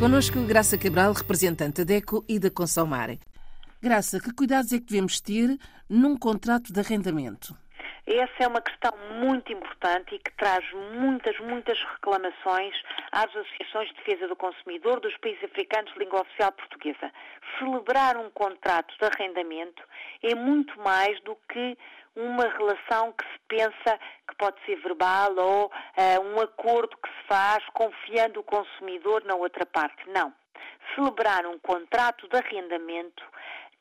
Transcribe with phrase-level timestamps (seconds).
[0.00, 3.20] Conosco Graça Cabral, representante da DECO e da Consomare.
[3.82, 5.58] Graça, que cuidados é que devemos ter
[5.90, 7.54] num contrato de arrendamento?
[8.06, 10.64] Essa é uma questão muito importante e que traz
[10.98, 12.74] muitas, muitas reclamações
[13.12, 17.12] às associações de defesa do consumidor dos países africanos de língua oficial portuguesa.
[17.58, 19.82] Celebrar um contrato de arrendamento
[20.22, 21.76] é muito mais do que
[22.16, 27.26] uma relação que se pensa que pode ser verbal ou uh, um acordo que se
[27.28, 30.08] faz confiando o consumidor na outra parte.
[30.08, 30.32] Não.
[30.94, 33.24] Celebrar um contrato de arrendamento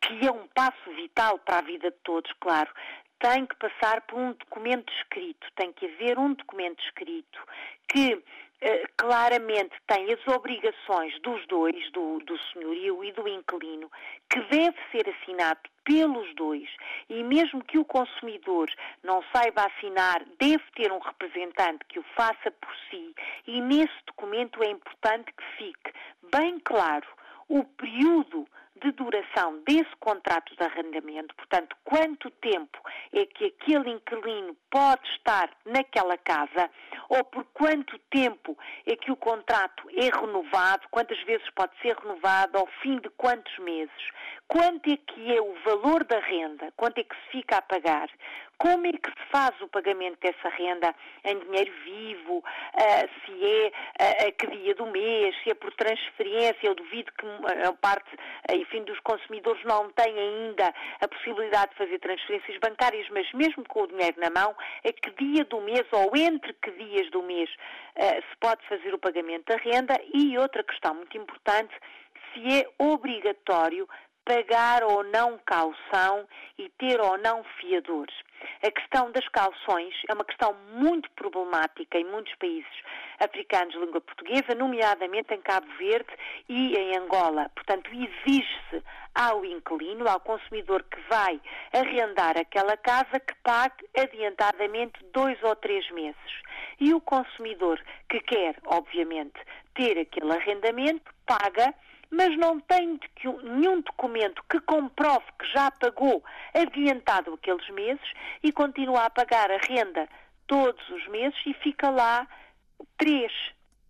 [0.00, 2.70] que é um passo vital para a vida de todos, claro,
[3.18, 7.40] tem que passar por um documento escrito, tem que haver um documento escrito
[7.88, 8.22] que
[8.60, 13.90] eh, claramente tem as obrigações dos dois, do, do senhorio e do inquilino,
[14.28, 16.68] que deve ser assinado pelos dois.
[17.08, 18.68] E mesmo que o consumidor
[19.02, 23.14] não saiba assinar, deve ter um representante que o faça por si.
[23.46, 25.92] E nesse documento é importante que fique
[26.32, 27.06] bem claro
[27.48, 28.46] o período
[28.78, 32.78] de duração desse contrato de arrendamento, portanto, quanto tempo
[33.12, 36.70] é que aquele inquilino pode estar naquela casa,
[37.08, 38.56] ou por quanto tempo
[38.86, 43.56] é que o contrato é renovado, quantas vezes pode ser renovado, ao fim de quantos
[43.58, 44.10] meses,
[44.46, 48.08] quanto é que é o valor da renda, quanto é que se fica a pagar,
[48.58, 50.92] como é que se faz o pagamento dessa renda
[51.24, 55.72] em dinheiro vivo, uh, se é uh, a que dia do mês, se é por
[55.74, 57.26] transferência, eu duvido que
[57.64, 63.08] a parte, uh, enfim, dos consumidores não tem ainda a possibilidade de fazer transferências bancárias,
[63.10, 66.70] mas mesmo com o dinheiro na mão, a que dia do mês ou entre que
[66.72, 67.48] dias do mês
[67.96, 71.74] se pode fazer o pagamento da renda e outra questão muito importante,
[72.32, 73.88] se é obrigatório
[74.24, 78.14] pagar ou não caução e ter ou não fiadores.
[78.60, 82.68] A questão das calções é uma questão muito problemática em muitos países
[83.20, 86.10] africanos de língua portuguesa, nomeadamente em Cabo Verde
[86.48, 87.48] e em Angola.
[87.54, 88.82] Portanto, exige-se
[89.14, 91.40] ao inquilino, ao consumidor que vai
[91.72, 96.47] arrendar aquela casa, que pague adiantadamente dois ou três meses.
[96.80, 99.38] E o consumidor que quer, obviamente,
[99.74, 101.74] ter aquele arrendamento, paga
[102.10, 102.98] mas não tem
[103.42, 106.24] nenhum documento que comprove que já pagou
[106.54, 108.12] adiantado aqueles meses
[108.42, 110.08] e continua a pagar a renda
[110.46, 112.26] todos os meses e fica lá
[112.96, 113.32] três,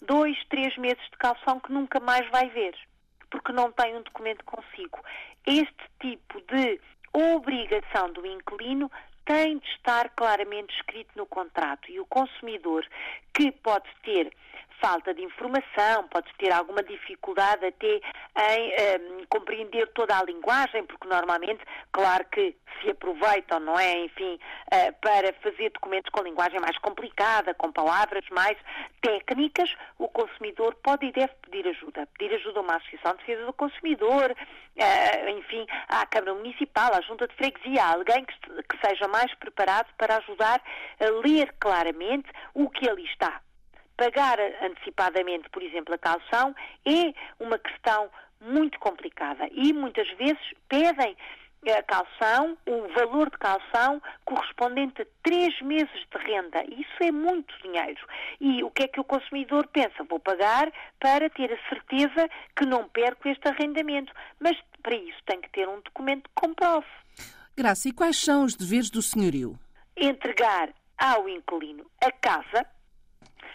[0.00, 2.74] dois, três meses de calção que nunca mais vai ver,
[3.30, 5.00] porque não tem um documento consigo.
[5.44, 6.80] Este tipo de
[7.12, 8.90] obrigação do inquilino
[9.24, 12.86] tem de estar claramente escrito no contrato e o consumidor
[13.32, 14.30] que pode ter
[14.80, 20.84] falta de informação, pode ter alguma dificuldade até em um, ehm, compreender toda a linguagem,
[20.84, 24.38] porque normalmente, claro que se aproveitam, não é, enfim,
[24.72, 28.58] uh, para fazer documentos com linguagem mais complicada, com palavras mais
[29.00, 32.06] técnicas, o consumidor pode e deve pedir ajuda.
[32.18, 37.00] Pedir ajuda a uma associação de defesa do consumidor, uh, enfim, à Câmara Municipal, à
[37.00, 38.34] Junta de Freguesia, alguém que,
[38.64, 40.60] que seja mais preparado para ajudar
[40.98, 43.40] a ler claramente o que ali está
[43.96, 46.52] pagar antecipadamente, por exemplo, a calção
[46.84, 48.10] é uma questão
[48.40, 51.16] muito complicada e muitas vezes pedem
[51.72, 56.62] a calção, o valor de calção correspondente a três meses de renda.
[56.64, 58.06] Isso é muito dinheiro.
[58.38, 60.04] E o que é que o consumidor pensa?
[60.08, 60.70] Vou pagar
[61.00, 64.12] para ter a certeza que não perco este arrendamento.
[64.38, 66.86] Mas para isso tem que ter um documento que comprove.
[67.56, 69.56] Graça, e quais são os deveres do senhorio?
[69.96, 72.66] Entregar ao inquilino a casa,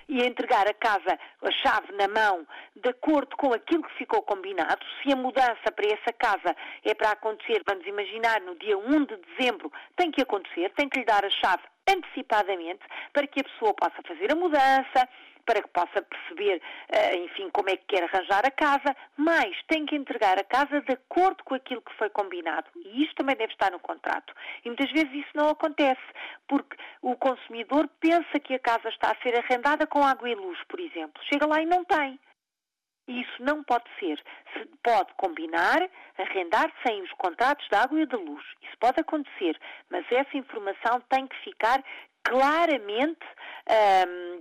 [0.10, 4.84] e entregar a casa, a chave na mão, de acordo com aquilo que ficou combinado.
[5.04, 9.18] Se a mudança para essa casa é para acontecer, vamos imaginar, no dia 1 de
[9.18, 12.82] dezembro, tem que acontecer, tem que lhe dar a chave antecipadamente
[13.14, 15.08] para que a pessoa possa fazer a mudança,
[15.50, 19.84] para que possa perceber, eh, enfim, como é que quer arranjar a casa, mas tem
[19.84, 22.70] que entregar a casa de acordo com aquilo que foi combinado.
[22.76, 24.32] E isto também deve estar no contrato.
[24.64, 26.06] E muitas vezes isso não acontece,
[26.48, 30.60] porque o consumidor pensa que a casa está a ser arrendada com água e luz,
[30.68, 31.20] por exemplo.
[31.24, 32.20] Chega lá e não tem.
[33.08, 34.22] Isso não pode ser.
[34.54, 35.82] Se pode combinar,
[36.16, 38.46] arrendar sem os contratos de água e de luz.
[38.62, 39.60] Isso pode acontecer,
[39.90, 41.84] mas essa informação tem que ficar
[42.24, 43.26] claramente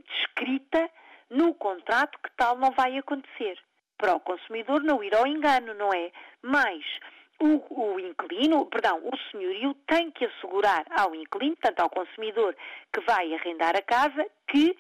[0.07, 0.91] descrita
[1.31, 3.59] no contrato que tal não vai acontecer.
[3.97, 6.11] Para o consumidor não ir ao engano, não é?
[6.43, 6.85] Mas
[7.41, 12.57] o, o inquilino, perdão, o senhorio tem que assegurar ao inquilino, tanto ao consumidor
[12.93, 14.77] que vai arrendar a casa, que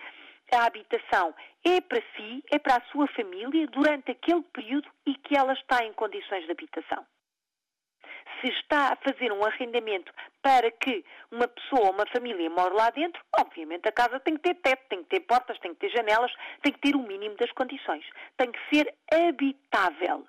[0.53, 1.35] a habitação
[1.65, 5.85] é para si, é para a sua família durante aquele período e que ela está
[5.85, 7.05] em condições de habitação.
[8.41, 10.13] Se está a fazer um arrendamento
[10.43, 14.55] para que uma pessoa, uma família more lá dentro, obviamente a casa tem que ter
[14.55, 16.33] teto, tem que ter portas, tem que ter janelas,
[16.63, 18.05] tem que ter o mínimo das condições.
[18.37, 20.27] Tem que ser habitável.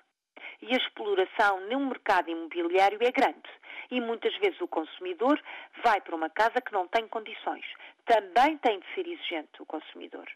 [0.62, 3.48] E a exploração no mercado imobiliário é grande.
[3.90, 5.40] E muitas vezes o consumidor
[5.82, 7.64] vai para uma casa que não tem condições.
[8.04, 10.26] Também tem de ser exigente o consumidor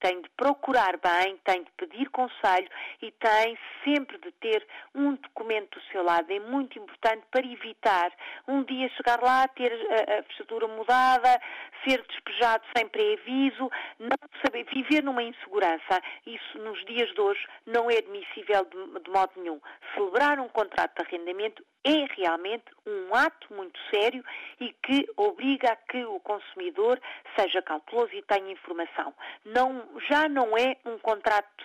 [0.00, 2.68] tem de procurar bem, tem de pedir conselho
[3.02, 6.30] e tem sempre de ter um documento do seu lado.
[6.32, 8.12] É muito importante para evitar
[8.46, 11.40] um dia chegar lá, ter a, a fechadura mudada,
[11.86, 16.00] ser despejado sem pré-aviso, não saber viver numa insegurança.
[16.26, 19.60] Isso nos dias de hoje não é admissível de, de modo nenhum.
[19.94, 24.24] Celebrar um contrato de arrendamento é realmente um ato muito sério
[24.60, 27.00] e que obriga a que o consumidor
[27.38, 29.14] seja cauteloso e tenha informação.
[29.44, 31.64] Não, já não é um contrato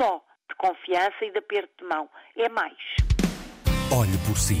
[0.00, 2.78] só de confiança e de aperto de mão, é mais.
[3.92, 4.60] Olhe por si,